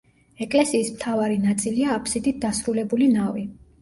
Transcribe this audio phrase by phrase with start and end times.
[0.45, 3.45] ეკლესიის მთავარი ნაწილია აფსიდით დასრულებული ნავი.